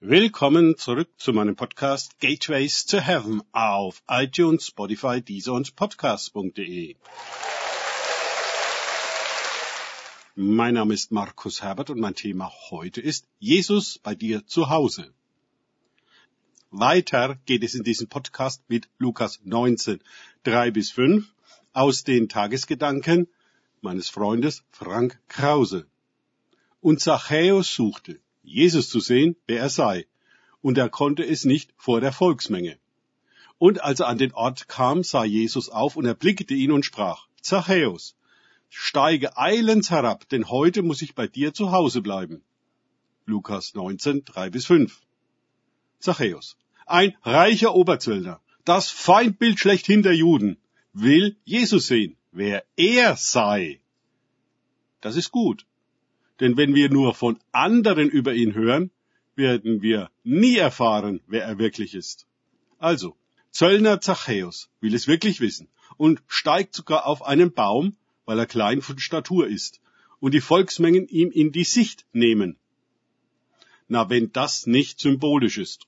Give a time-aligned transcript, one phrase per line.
[0.00, 6.94] Willkommen zurück zu meinem Podcast Gateways to Heaven auf iTunes, Spotify, Deezer und Podcast.de.
[10.36, 15.12] Mein Name ist Markus Herbert und mein Thema heute ist Jesus bei dir zu Hause.
[16.70, 19.98] Weiter geht es in diesem Podcast mit Lukas 19,
[20.44, 21.26] 3 bis 5
[21.72, 23.26] aus den Tagesgedanken
[23.80, 25.88] meines Freundes Frank Krause.
[26.80, 30.06] Und Zachäus suchte Jesus zu sehen, wer er sei,
[30.60, 32.78] und er konnte es nicht vor der Volksmenge.
[33.58, 37.26] Und als er an den Ort kam, sah Jesus auf und erblickte ihn und sprach,
[37.40, 38.16] Zachäus,
[38.68, 42.42] steige eilends herab, denn heute muss ich bei dir zu Hause bleiben.
[43.26, 45.00] Lukas 19, 3 bis 5.
[45.98, 46.56] Zachäus,
[46.86, 50.58] ein reicher Oberzöllner, das Feindbild schlechthin der Juden,
[50.92, 53.80] will Jesus sehen, wer er sei.
[55.00, 55.66] Das ist gut.
[56.40, 58.90] Denn wenn wir nur von anderen über ihn hören,
[59.34, 62.26] werden wir nie erfahren, wer er wirklich ist.
[62.78, 63.16] Also,
[63.50, 68.82] Zöllner Zachäus will es wirklich wissen und steigt sogar auf einen Baum, weil er klein
[68.82, 69.80] von Statur ist
[70.20, 72.56] und die Volksmengen ihm in die Sicht nehmen.
[73.88, 75.86] Na, wenn das nicht symbolisch ist.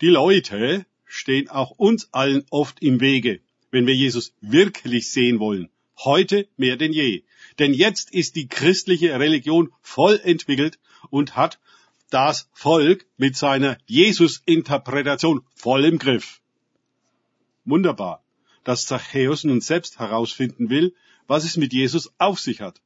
[0.00, 5.68] Die Leute stehen auch uns allen oft im Wege, wenn wir Jesus wirklich sehen wollen.
[5.98, 7.22] Heute mehr denn je.
[7.58, 10.78] Denn jetzt ist die christliche Religion voll entwickelt
[11.10, 11.58] und hat
[12.10, 16.40] das Volk mit seiner Jesus-Interpretation voll im Griff.
[17.64, 18.22] Wunderbar,
[18.64, 20.94] dass Zachäus nun selbst herausfinden will,
[21.26, 22.80] was es mit Jesus auf sich hat.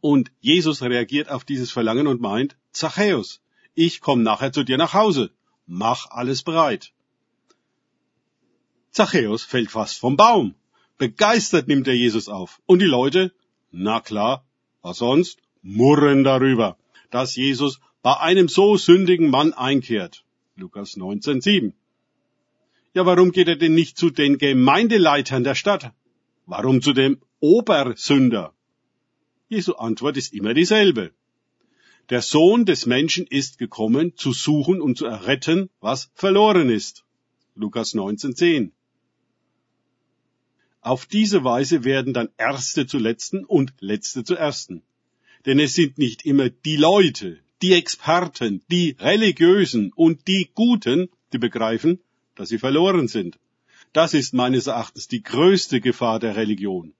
[0.00, 3.40] Und Jesus reagiert auf dieses Verlangen und meint, Zachäus,
[3.74, 5.30] ich komme nachher zu dir nach Hause.
[5.66, 6.92] Mach alles bereit.
[8.90, 10.54] Zachäus fällt fast vom Baum.
[11.02, 12.60] Begeistert nimmt er Jesus auf.
[12.64, 13.32] Und die Leute,
[13.72, 14.44] na klar,
[14.82, 16.76] was sonst, murren darüber,
[17.10, 20.22] dass Jesus bei einem so sündigen Mann einkehrt.
[20.54, 21.72] Lukas 19,7.
[22.94, 25.90] Ja, warum geht er denn nicht zu den Gemeindeleitern der Stadt?
[26.46, 28.52] Warum zu dem Obersünder?
[29.48, 31.10] Jesu Antwort ist immer dieselbe.
[32.10, 37.04] Der Sohn des Menschen ist gekommen, zu suchen und zu erretten, was verloren ist.
[37.56, 38.70] Lukas 19,10.
[40.82, 44.82] Auf diese Weise werden dann Erste zu Letzten und Letzte zu Ersten.
[45.46, 51.38] Denn es sind nicht immer die Leute, die Experten, die Religiösen und die Guten, die
[51.38, 52.00] begreifen,
[52.34, 53.38] dass sie verloren sind.
[53.92, 56.94] Das ist meines Erachtens die größte Gefahr der Religion.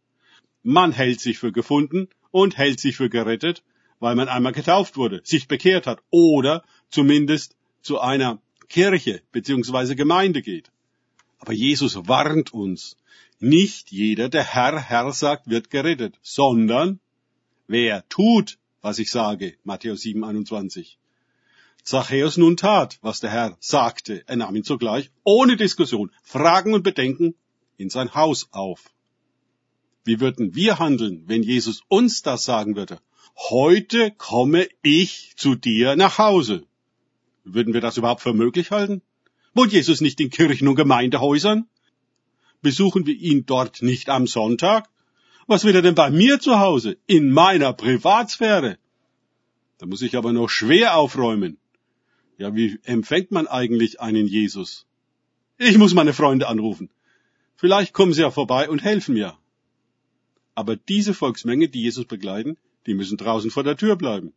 [0.63, 3.65] Man hält sich für gefunden und hält sich für gerettet,
[3.99, 9.97] weil man einmal getauft wurde, sich bekehrt hat oder zumindest zu einer Kirche bzw.
[9.97, 10.71] Gemeinde geht.
[11.43, 12.97] Aber Jesus warnt uns,
[13.41, 17.01] nicht jeder, der Herr, Herr sagt, wird gerettet, sondern
[17.67, 21.01] wer tut, was ich sage, Matthäus 7, 21.
[21.83, 24.23] Zachäus nun tat, was der Herr sagte.
[24.29, 27.35] Er nahm ihn sogleich, ohne Diskussion, Fragen und Bedenken,
[27.77, 28.93] in sein Haus auf.
[30.05, 33.01] Wie würden wir handeln, wenn Jesus uns das sagen würde?
[33.51, 36.63] Heute komme ich zu dir nach Hause.
[37.43, 39.03] Würden wir das überhaupt für möglich halten?
[39.55, 41.67] Wohnt Jesus nicht in Kirchen und Gemeindehäusern?
[42.63, 44.89] Besuchen wir ihn dort nicht am Sonntag?
[45.47, 46.97] Was will er denn bei mir zu Hause?
[47.07, 48.79] In meiner Privatsphäre?
[49.79, 51.59] Da muss ich aber noch schwer aufräumen.
[52.39, 54.87] Ja, wie empfängt man eigentlich einen Jesus?
[55.59, 56.89] Ich muss meine Freunde anrufen.
[57.57, 59.37] Vielleicht kommen sie ja vorbei und helfen mir.
[60.55, 64.33] Aber diese Volksmenge, die Jesus begleiten, die müssen draußen vor der Tür bleiben.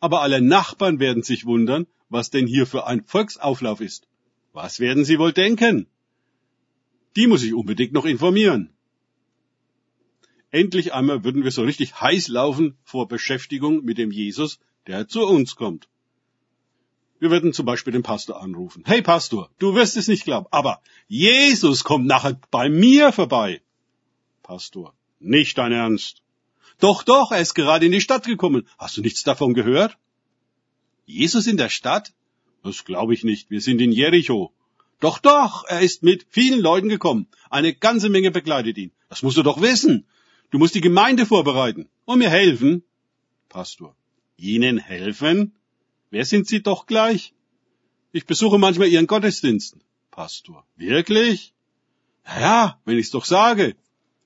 [0.00, 4.06] Aber alle Nachbarn werden sich wundern, was denn hier für ein Volksauflauf ist.
[4.52, 5.86] Was werden sie wohl denken?
[7.16, 8.70] Die muss ich unbedingt noch informieren.
[10.50, 15.26] Endlich einmal würden wir so richtig heiß laufen vor Beschäftigung mit dem Jesus, der zu
[15.26, 15.88] uns kommt.
[17.18, 18.82] Wir würden zum Beispiel den Pastor anrufen.
[18.84, 23.62] Hey Pastor, du wirst es nicht glauben, aber Jesus kommt nachher bei mir vorbei.
[24.42, 26.22] Pastor, nicht dein Ernst.
[26.78, 28.68] Doch, doch, er ist gerade in die Stadt gekommen.
[28.76, 29.96] Hast du nichts davon gehört?
[31.06, 32.12] Jesus in der Stadt?
[32.62, 33.50] Das glaube ich nicht.
[33.50, 34.52] Wir sind in Jericho.
[35.00, 37.26] Doch, doch, er ist mit vielen Leuten gekommen.
[37.50, 38.92] Eine ganze Menge begleitet ihn.
[39.08, 40.06] Das musst du doch wissen.
[40.50, 42.84] Du musst die Gemeinde vorbereiten und mir helfen.
[43.48, 43.96] Pastor.
[44.36, 45.54] Ihnen helfen?
[46.10, 47.34] Wer sind Sie doch gleich?
[48.12, 49.82] Ich besuche manchmal Ihren Gottesdiensten.
[50.10, 50.64] Pastor.
[50.76, 51.52] Wirklich?
[52.26, 53.74] Ja, wenn ich's doch sage.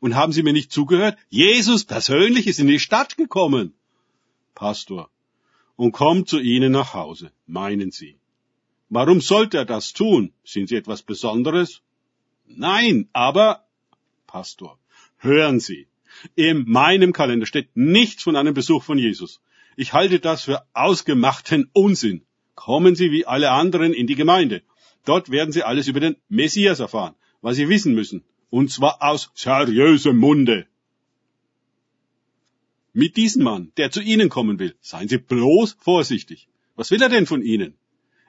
[0.00, 1.16] Und haben Sie mir nicht zugehört?
[1.30, 3.72] Jesus persönlich ist in die Stadt gekommen.
[4.54, 5.08] Pastor.
[5.76, 8.18] Und kommt zu Ihnen nach Hause, meinen Sie.
[8.88, 10.32] Warum sollte er das tun?
[10.44, 11.82] Sind Sie etwas Besonderes?
[12.46, 13.64] Nein, aber
[14.26, 14.78] Pastor,
[15.18, 15.88] hören Sie.
[16.34, 19.40] In meinem Kalender steht nichts von einem Besuch von Jesus.
[19.76, 22.26] Ich halte das für ausgemachten Unsinn.
[22.56, 24.62] kommen Sie wie alle anderen in die Gemeinde.
[25.04, 28.24] Dort werden Sie alles über den Messias erfahren, was Sie wissen müssen.
[28.50, 30.66] Und zwar aus seriösem Munde.
[32.92, 36.48] Mit diesem Mann, der zu Ihnen kommen will, seien Sie bloß vorsichtig.
[36.74, 37.74] Was will er denn von Ihnen?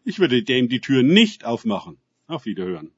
[0.09, 1.97] Ich würde dem die Tür nicht aufmachen.
[2.27, 2.91] Auf Wiederhören.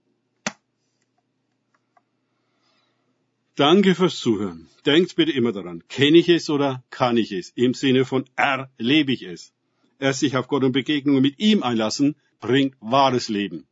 [3.55, 4.67] Danke fürs Zuhören.
[4.85, 7.49] Denkt bitte immer daran, kenne ich es oder kann ich es?
[7.55, 9.51] Im Sinne von erlebe ich es.
[9.97, 13.65] Erst sich auf Gott und Begegnungen mit ihm einlassen, bringt wahres Leben.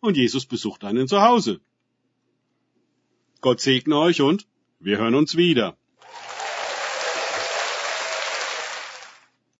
[0.00, 1.60] Und Jesus besucht einen zu Hause.
[3.40, 4.48] Gott segne euch und
[4.80, 5.78] wir hören uns wieder.